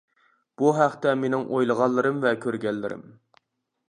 بۇ 0.59 0.69
ھەقتە 0.77 1.11
مىنىڭ 1.23 1.45
ئويلىغانلىرىم 1.57 2.17
ۋە 2.27 2.31
كۆرگەنلىرىم. 2.47 3.05